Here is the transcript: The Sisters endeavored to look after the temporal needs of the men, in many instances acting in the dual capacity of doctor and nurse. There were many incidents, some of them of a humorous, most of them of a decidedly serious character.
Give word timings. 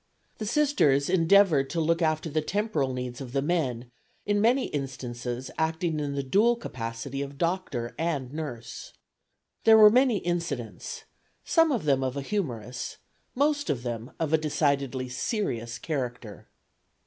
The 0.39 0.47
Sisters 0.47 1.11
endeavored 1.11 1.69
to 1.69 1.79
look 1.79 2.01
after 2.01 2.27
the 2.27 2.41
temporal 2.41 2.91
needs 2.91 3.21
of 3.21 3.33
the 3.33 3.41
men, 3.43 3.91
in 4.25 4.41
many 4.41 4.65
instances 4.65 5.51
acting 5.59 5.99
in 5.99 6.15
the 6.15 6.23
dual 6.23 6.55
capacity 6.55 7.21
of 7.21 7.37
doctor 7.37 7.93
and 7.99 8.33
nurse. 8.33 8.93
There 9.63 9.77
were 9.77 9.91
many 9.91 10.17
incidents, 10.17 11.03
some 11.45 11.71
of 11.71 11.83
them 11.85 12.03
of 12.03 12.17
a 12.17 12.23
humorous, 12.23 12.97
most 13.35 13.69
of 13.69 13.83
them 13.83 14.09
of 14.19 14.33
a 14.33 14.39
decidedly 14.39 15.07
serious 15.07 15.77
character. 15.77 16.47